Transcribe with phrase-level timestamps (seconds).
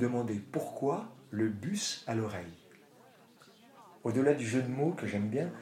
[0.00, 2.58] Demander pourquoi le bus à l'oreille.
[4.02, 5.52] Au-delà du jeu de mots que j'aime bien,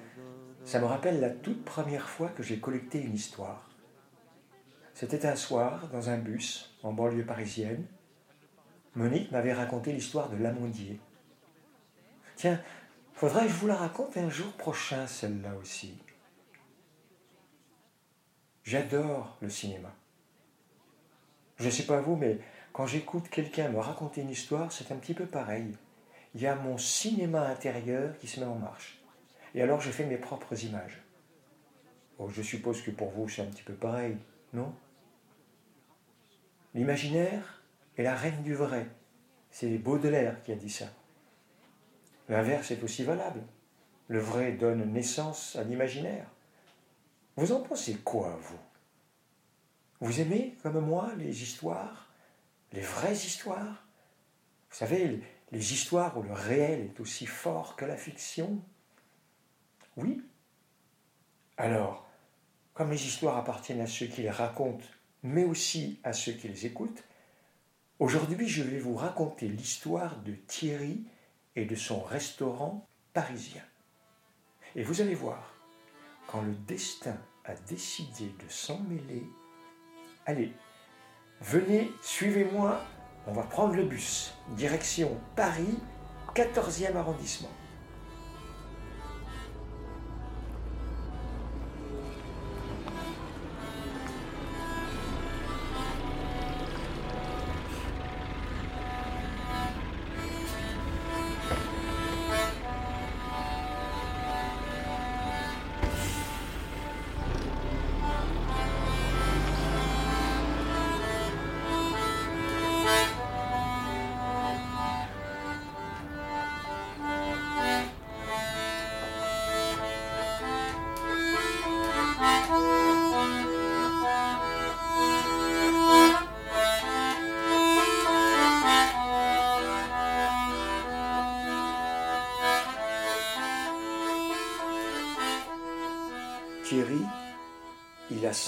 [0.65, 3.69] ça me rappelle la toute première fois que j'ai collecté une histoire.
[4.95, 7.85] C'était un soir, dans un bus, en banlieue parisienne.
[8.95, 11.01] Monique m'avait raconté l'histoire de l'amandier.
[12.37, 12.61] Tiens,
[13.15, 15.99] faudrait que je vous la raconte un jour prochain, celle-là aussi.
[18.65, 19.95] J'adore le cinéma.
[21.59, 22.39] Je ne sais pas vous, mais
[22.79, 25.75] quand j'écoute quelqu'un me raconter une histoire, c'est un petit peu pareil.
[26.37, 29.03] Il y a mon cinéma intérieur qui se met en marche.
[29.57, 31.03] Et alors je fais mes propres images.
[32.21, 34.17] Oh, je suppose que pour vous c'est un petit peu pareil,
[34.53, 34.73] non?
[36.73, 37.65] L'imaginaire
[37.97, 38.87] est la reine du vrai.
[39.51, 40.87] C'est Baudelaire qui a dit ça.
[42.29, 43.43] L'inverse est aussi valable.
[44.07, 46.31] Le vrai donne naissance à l'imaginaire.
[47.35, 48.61] Vous en pensez quoi, vous?
[49.99, 52.08] Vous aimez, comme moi, les histoires?
[52.73, 53.87] Les vraies histoires.
[54.71, 55.21] Vous savez,
[55.53, 58.63] les histoires où le réel est aussi fort que la fiction.
[59.97, 60.23] Oui.
[61.57, 62.07] Alors,
[62.75, 64.87] comme les histoires appartiennent à ceux qui les racontent,
[65.23, 67.03] mais aussi à ceux qui les écoutent,
[67.99, 71.05] aujourd'hui je vais vous raconter l'histoire de Thierry
[71.57, 73.65] et de son restaurant parisien.
[74.77, 75.55] Et vous allez voir,
[76.29, 79.25] quand le destin a décidé de s'en mêler,
[80.27, 80.53] allez,
[81.41, 82.81] venez, suivez-moi,
[83.27, 85.79] on va prendre le bus, direction Paris,
[86.35, 87.51] 14e arrondissement.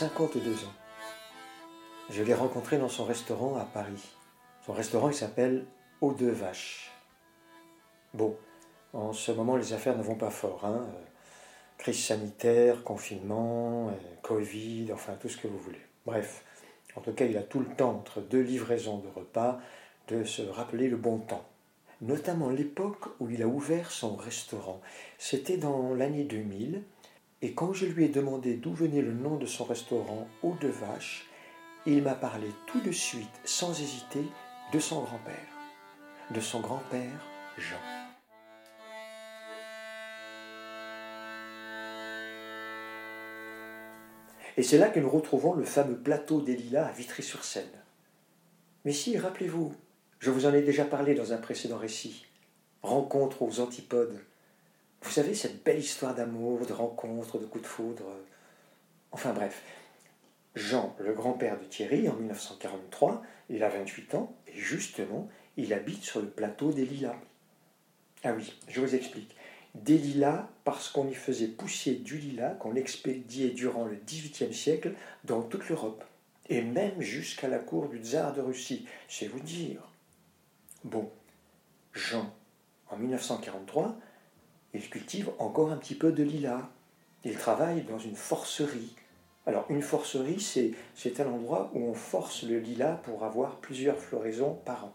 [0.01, 0.73] 52 ans.
[2.09, 4.03] Je l'ai rencontré dans son restaurant à Paris.
[4.65, 5.67] Son restaurant, il s'appelle
[6.01, 6.91] Eau de Vache.
[8.15, 8.35] Bon,
[8.95, 10.65] en ce moment, les affaires ne vont pas fort.
[10.65, 10.87] Hein.
[11.77, 15.83] Crise sanitaire, confinement, Covid, enfin tout ce que vous voulez.
[16.07, 16.47] Bref,
[16.97, 19.61] en tout cas, il a tout le temps, entre deux livraisons de repas,
[20.09, 21.45] de se rappeler le bon temps.
[22.01, 24.81] Notamment l'époque où il a ouvert son restaurant.
[25.19, 26.85] C'était dans l'année 2000.
[27.43, 30.69] Et quand je lui ai demandé d'où venait le nom de son restaurant Eau de
[30.69, 31.27] Vache,
[31.87, 34.25] il m'a parlé tout de suite, sans hésiter,
[34.75, 35.49] de son grand-père,
[36.35, 37.81] de son grand-père Jean.
[44.59, 47.65] Et c'est là que nous retrouvons le fameux plateau des Lilas à Vitry-sur-Seine.
[48.85, 49.75] Mais si, rappelez-vous,
[50.19, 52.27] je vous en ai déjà parlé dans un précédent récit.
[52.83, 54.21] Rencontre aux antipodes,
[55.03, 58.05] vous savez, cette belle histoire d'amour, de rencontre, de coup de foudre.
[59.13, 59.63] Enfin bref,
[60.55, 66.03] Jean, le grand-père de Thierry, en 1943, il a 28 ans, et justement, il habite
[66.03, 67.17] sur le plateau des Lilas.
[68.23, 69.35] Ah oui, je vous explique.
[69.75, 74.95] Des lilas parce qu'on y faisait pousser du lilas qu'on expédiait durant le XVIIIe siècle
[75.25, 76.05] dans toute l'Europe,
[76.49, 79.89] et même jusqu'à la cour du tsar de Russie, c'est vous dire.
[80.85, 81.09] Bon,
[81.95, 82.35] Jean,
[82.91, 83.97] en 1943,
[84.75, 86.69] il cultive encore un petit peu de lilas.
[87.25, 88.95] Il travaille dans une forcerie.
[89.47, 90.41] Alors une forcerie,
[90.95, 94.95] c'est un endroit où on force le lilas pour avoir plusieurs floraisons par an.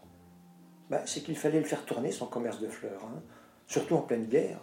[0.88, 3.20] Bah, c'est qu'il fallait le faire tourner son commerce de fleurs, hein.
[3.66, 4.60] surtout en pleine guerre.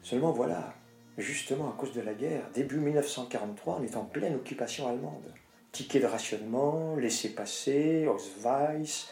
[0.00, 0.74] Seulement voilà,
[1.18, 5.34] justement à cause de la guerre, début 1943, on est en pleine occupation allemande.
[5.72, 9.08] Ticket de rationnement, laisser passer, Ausweis,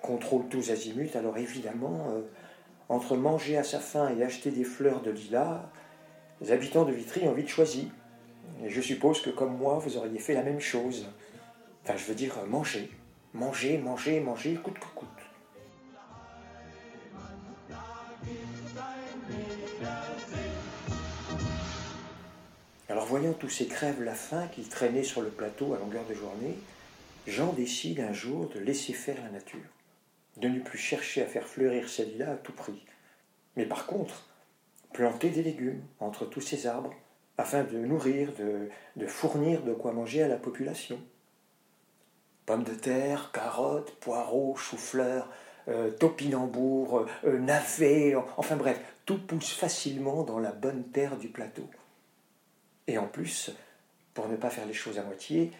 [0.00, 2.22] contrôle tous azimuts, alors évidemment, euh,
[2.88, 5.70] entre manger à sa faim et acheter des fleurs de lilas,
[6.40, 7.90] les habitants de Vitry ont vite choisi.
[8.62, 11.06] Et je suppose que comme moi, vous auriez fait la même chose.
[11.82, 12.90] Enfin, je veux dire, manger.
[13.32, 15.08] Manger, manger, manger, coûte que coûte.
[22.88, 26.14] Alors voyant tous ces crèves la faim qui traînaient sur le plateau à longueur de
[26.14, 26.56] journée,
[27.26, 29.58] Jean décide un jour de laisser faire la nature,
[30.36, 32.84] de ne plus chercher à faire fleurir celle-là à tout prix,
[33.56, 34.26] mais par contre
[34.92, 36.94] planter des légumes entre tous ces arbres
[37.36, 40.98] afin de nourrir, de, fournir de quoi manger à la population.
[42.46, 45.28] Pommes de terre, carottes, poireaux, choux-fleurs,
[45.68, 51.68] euh, topinambours, euh, navets, enfin bref, tout pousse facilement dans la bonne terre du plateau.
[52.86, 53.50] Et en plus,
[54.12, 55.50] pour ne pas faire les choses à moitié,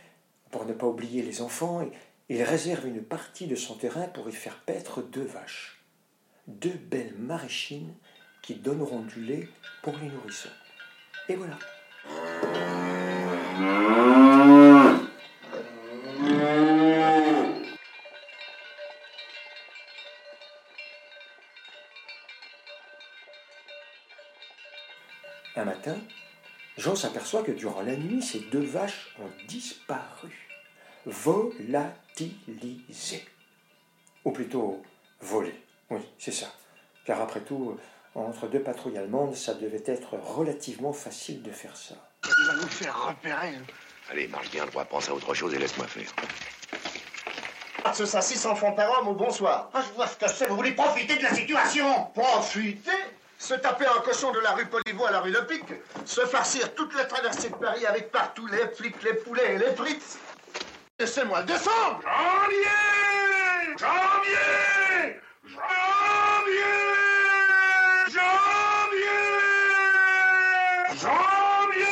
[0.50, 1.82] pour ne pas oublier les enfants,
[2.28, 5.84] il réserve une partie de son terrain pour y faire paître deux vaches,
[6.46, 7.94] deux belles maraîchines
[8.42, 9.48] qui donneront du lait
[9.82, 10.48] pour les nourrissons.
[11.28, 11.58] Et voilà.
[25.56, 25.96] Un matin,
[26.78, 30.48] Jean s'aperçoit que durant la nuit, ces deux vaches ont disparu,
[32.16, 33.24] volatilisées.
[34.24, 34.82] Ou plutôt
[35.20, 35.60] volées.
[35.90, 36.46] Oui, c'est ça.
[37.04, 37.78] Car après tout,
[38.14, 41.94] entre deux patrouilles allemandes, ça devait être relativement facile de faire ça.
[42.24, 43.58] Il va nous faire repérer.
[44.10, 46.08] Allez, marche bien droit, pense à autre chose et laisse-moi faire.
[47.92, 49.70] Ce ça 600 francs par homme au bonsoir.
[49.74, 52.90] Ah, je vois ce que c'est, vous voulez profiter de la situation Profiter?
[53.38, 55.74] Se taper un cochon de la rue Poliveau à la rue Pique,
[56.06, 59.74] se farcir toute la traversée de Paris avec partout les flics, les poulets et les
[59.74, 60.18] frites.
[61.04, 62.00] Laissez-moi descendre.
[62.00, 66.80] Janvier Janvier Janvier
[68.08, 69.20] Janvier
[70.96, 71.84] Janvier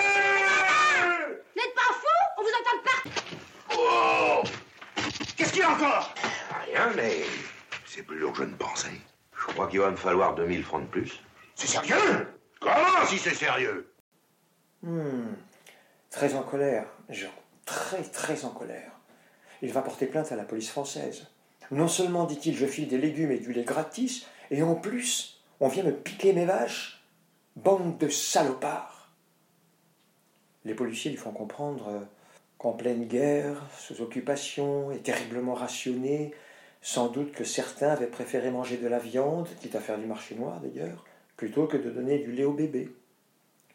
[1.54, 2.16] N'êtes pas fou?
[2.38, 3.00] On vous entend pas
[3.76, 4.42] Oh!
[5.36, 6.14] Qu'est-ce qu'il y a encore?
[6.66, 7.24] Rien, mais
[7.84, 8.98] c'est plus lourd que je ne pensais.
[9.36, 11.22] Je crois qu'il va me falloir 2000 francs de plus.
[11.54, 12.28] C'est sérieux?
[12.60, 13.92] Comment si c'est sérieux?
[14.82, 15.34] Hmm.
[16.10, 17.28] Très en colère, Jean.
[17.66, 18.90] Très, très en colère.
[19.62, 21.28] Il va porter plainte à la police française.
[21.70, 25.68] Non seulement, dit-il, je file des légumes et du lait gratis, et en plus, on
[25.68, 27.02] vient me piquer mes vaches.
[27.54, 29.12] Bande de salopards.
[30.64, 32.00] Les policiers lui font comprendre euh,
[32.58, 36.34] qu'en pleine guerre, sous occupation et terriblement rationné,
[36.80, 40.34] sans doute que certains avaient préféré manger de la viande, quitte à faire du marché
[40.34, 41.04] noir d'ailleurs,
[41.36, 42.94] plutôt que de donner du lait au bébé,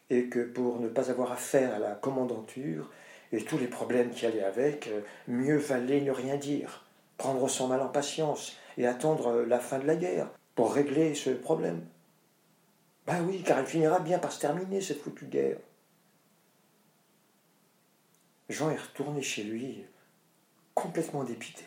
[0.10, 2.90] et que pour ne pas avoir affaire à la commandanture
[3.32, 6.86] et tous les problèmes qui allaient avec, euh, mieux valait ne rien dire,
[7.18, 11.30] prendre son mal en patience et attendre la fin de la guerre pour régler ce
[11.32, 11.86] problème.
[13.06, 15.58] Ben oui, car elle finira bien par se terminer, cette foutue guerre.
[18.50, 19.84] Jean est retourné chez lui,
[20.74, 21.64] complètement dépité.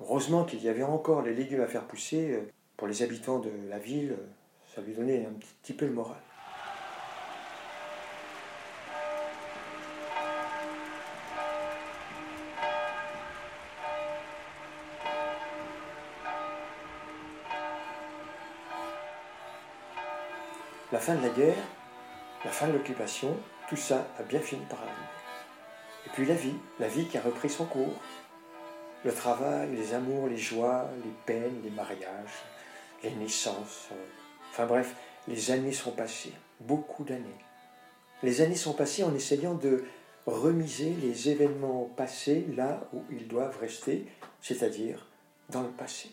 [0.00, 2.32] Heureusement qu'il y avait encore les légumes à faire pousser.
[2.32, 2.42] euh,
[2.76, 4.26] Pour les habitants de la ville, euh,
[4.74, 5.32] ça lui donnait un
[5.62, 6.20] petit peu le moral.
[20.92, 21.56] La fin de la guerre,
[22.44, 23.34] la fin de l'occupation,
[23.68, 24.96] tout ça a bien fini par arriver.
[26.06, 27.94] Et puis la vie, la vie qui a repris son cours.
[29.04, 32.44] Le travail, les amours, les joies, les peines, les mariages,
[33.02, 33.88] les naissances.
[33.92, 34.06] euh,
[34.50, 34.94] Enfin bref,
[35.28, 37.40] les années sont passées, beaucoup d'années.
[38.22, 39.84] Les années sont passées en essayant de
[40.26, 44.06] remiser les événements passés là où ils doivent rester,
[44.42, 45.06] c'est-à-dire
[45.48, 46.10] dans le passé.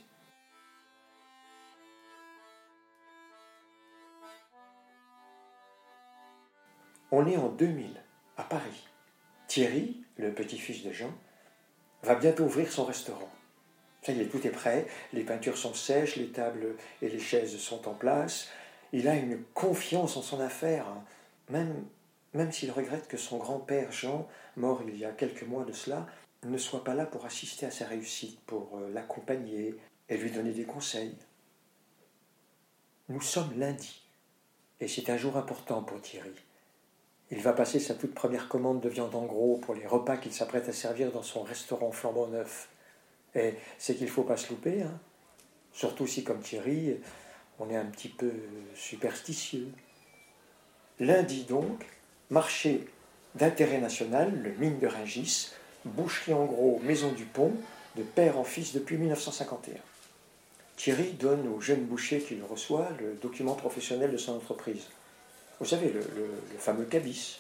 [7.12, 7.90] On est en 2000,
[8.38, 8.88] à Paris.
[9.48, 11.12] Thierry, le petit-fils de Jean,
[12.04, 13.32] va bientôt ouvrir son restaurant.
[14.04, 17.58] Ça y est, tout est prêt, les peintures sont sèches, les tables et les chaises
[17.58, 18.48] sont en place.
[18.94, 21.04] Il a une confiance en son affaire, hein.
[21.50, 21.84] même,
[22.36, 26.06] même s'il regrette que son grand-père Jean, mort il y a quelques mois de cela,
[26.44, 29.76] ne soit pas là pour assister à sa réussite, pour euh, l'accompagner
[30.10, 31.18] et lui donner des conseils.
[33.10, 34.04] Nous sommes lundi,
[34.80, 36.36] et c'est un jour important pour Thierry.
[37.32, 40.34] Il va passer sa toute première commande de viande en gros pour les repas qu'il
[40.34, 42.70] s'apprête à servir dans son restaurant flambant neuf.
[43.36, 45.00] Et c'est qu'il ne faut pas se louper, hein.
[45.72, 46.98] surtout si, comme Thierry,
[47.60, 48.32] on est un petit peu
[48.74, 49.68] superstitieux.
[51.00, 51.86] Lundi donc,
[52.32, 52.88] marché
[53.36, 55.52] d'intérêt national, le mine de Rungis,
[55.86, 57.54] boucherie en gros, maison du pont,
[57.96, 59.76] de père en fils depuis 1951.
[60.78, 64.88] Thierry donne au jeune boucher qui le reçoit le document professionnel de son entreprise.
[65.60, 66.04] Vous savez, le,
[66.58, 67.40] fameux cabis.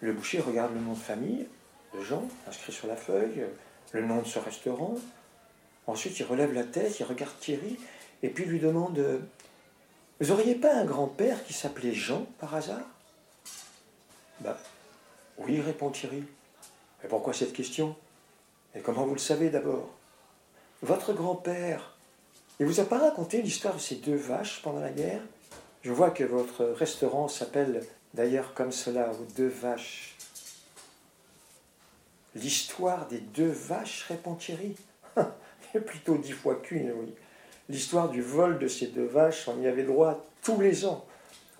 [0.00, 1.46] Le boucher regarde le nom de famille
[1.94, 3.44] de Jean, inscrit sur la feuille,
[3.92, 4.94] le nom de ce restaurant.
[5.86, 7.78] Ensuite, il relève la tête, il regarde Thierry,
[8.22, 9.20] et puis lui demande
[10.20, 12.86] Vous auriez pas un grand-père qui s'appelait Jean par hasard?
[14.40, 14.58] Bah,
[15.38, 16.24] oui, répond Thierry.
[17.02, 17.94] Mais pourquoi cette question?
[18.74, 19.90] Et comment vous le savez d'abord
[20.82, 21.94] Votre grand-père,
[22.58, 25.20] il vous a pas raconté l'histoire de ces deux vaches pendant la guerre?
[25.86, 27.80] Je vois que votre restaurant s'appelle
[28.12, 30.16] d'ailleurs comme cela, aux deux vaches.
[32.34, 34.74] L'histoire des deux vaches, répond Thierry.
[35.86, 37.14] Plutôt dix fois qu'une, oui.
[37.68, 41.04] L'histoire du vol de ces deux vaches, on y avait droit tous les ans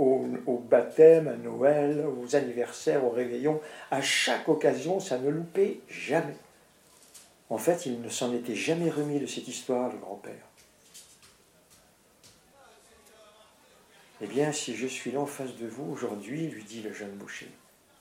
[0.00, 0.26] au,
[0.68, 3.60] baptême, à Noël, aux anniversaires, aux réveillons.
[3.92, 6.36] À chaque occasion, ça ne loupait jamais.
[7.48, 10.45] En fait, il ne s'en était jamais remis de cette histoire, le grand-père.
[14.20, 17.10] Eh bien, si je suis là en face de vous aujourd'hui, lui dit le jeune
[17.10, 17.50] boucher,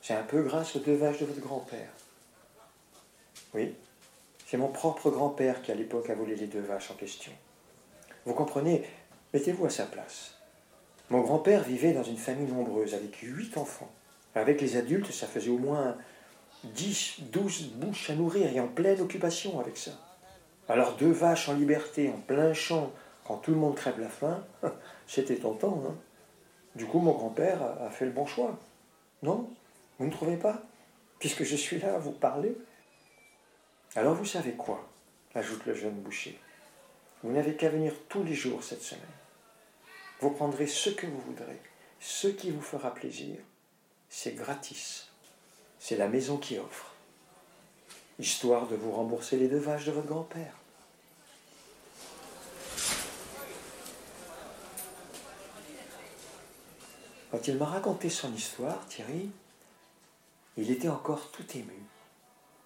[0.01, 1.89] c'est un peu grâce aux deux vaches de votre grand-père.
[3.53, 3.73] Oui,
[4.47, 7.31] c'est mon propre grand-père qui à l'époque a volé les deux vaches en question.
[8.25, 8.83] Vous comprenez
[9.33, 10.35] Mettez-vous à sa place.
[11.09, 13.91] Mon grand-père vivait dans une famille nombreuse, avec huit enfants.
[14.33, 15.97] Avec les adultes, ça faisait au moins
[16.63, 19.91] dix, douze bouches à nourrir et en pleine occupation avec ça.
[20.69, 22.91] Alors deux vaches en liberté, en plein champ,
[23.25, 24.45] quand tout le monde crève la faim,
[25.07, 25.83] c'était tentant.
[25.87, 25.95] Hein
[26.75, 28.59] du coup, mon grand-père a fait le bon choix.
[29.23, 29.49] Non
[29.97, 30.61] Vous ne trouvez pas?
[31.19, 32.55] Puisque je suis là à vous parler.
[33.95, 34.87] Alors vous savez quoi?
[35.33, 36.37] Ajoute le jeune boucher.
[37.23, 39.03] Vous n'avez qu'à venir tous les jours cette semaine.
[40.19, 41.59] Vous prendrez ce que vous voudrez,
[41.99, 43.37] ce qui vous fera plaisir.
[44.09, 45.09] C'est gratis.
[45.79, 46.93] C'est la maison qui offre.
[48.19, 50.55] Histoire de vous rembourser les deux de votre grand-père.
[57.35, 59.29] Quand il m'a raconté son histoire, Thierry,
[60.55, 61.75] il était encore tout ému.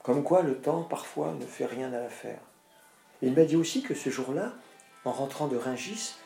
[0.03, 2.37] Comme quoi le temps, parfois, ne fait rien à l'affaire.
[3.23, 4.53] Il m'a dit aussi que ce jour-là,
[5.05, 6.17] en rentrant de Ringis,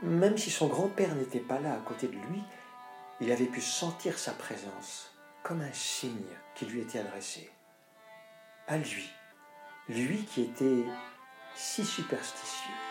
[0.00, 2.42] même si son grand-père n'était pas là à côté de lui,
[3.20, 6.16] il avait pu sentir sa présence, comme un signe
[6.54, 7.50] qui lui était adressé.
[8.68, 9.10] À lui,
[9.90, 10.86] lui qui était
[11.54, 12.81] si superstitieux.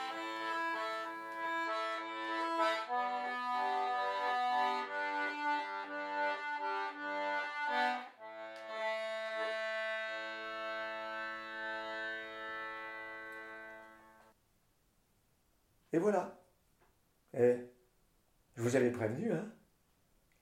[19.02, 19.52] Prévenu, hein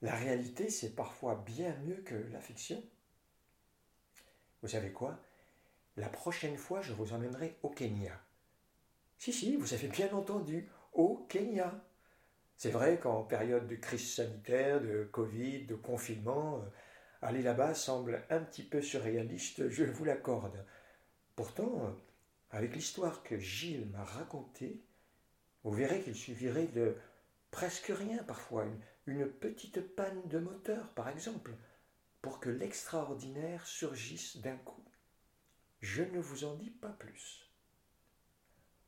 [0.02, 2.82] La réalité, c'est parfois bien mieux que la fiction.
[4.60, 5.18] Vous savez quoi?
[5.96, 8.20] La prochaine fois, je vous emmènerai au Kenya.
[9.16, 11.82] Si, si, vous avez bien entendu, au Kenya.
[12.58, 16.68] C'est vrai qu'en période de crise sanitaire, de Covid, de confinement, euh,
[17.22, 20.66] aller là-bas semble un petit peu surréaliste, je vous l'accorde.
[21.34, 21.90] Pourtant, euh,
[22.50, 24.82] avec l'histoire que Gilles m'a racontée,
[25.64, 26.96] vous verrez qu'il suffirait de
[27.50, 28.66] presque rien parfois,
[29.06, 31.52] une, petite panne de moteur par exemple,
[32.22, 34.84] pour que l'extraordinaire surgisse d'un coup.
[35.80, 37.48] Je ne vous en dis pas plus.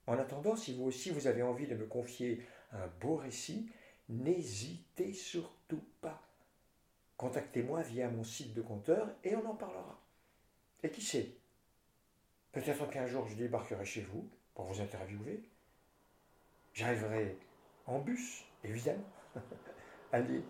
[0.07, 3.71] En attendant, si vous aussi vous avez envie de me confier un beau récit,
[4.09, 6.23] n'hésitez surtout pas.
[7.17, 10.01] Contactez-moi via mon site de compteur et on en parlera.
[10.83, 11.35] Et qui sait
[12.53, 15.43] Peut-être qu'un jour je débarquerai chez vous pour vous interviewer.
[16.75, 17.37] J'arriverai
[17.87, 19.05] en bus, évidemment.
[20.13, 20.43] Allez,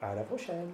[0.00, 0.72] à la prochaine.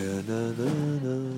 [0.00, 1.30] La la la